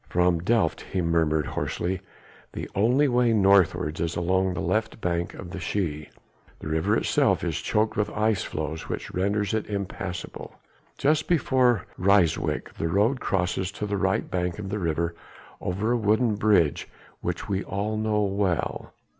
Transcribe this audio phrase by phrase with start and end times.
[0.09, 2.01] "From Delft," he murmured hoarsely,
[2.53, 6.09] "the only way northwards is along the left bank of the Schie,
[6.57, 10.55] the river itself is choked with ice floes which renders it impassable.
[10.97, 15.13] Just before Ryswyk the road crosses to the right bank of the river
[15.61, 16.89] over a wooden bridge
[17.19, 18.95] which we all know well.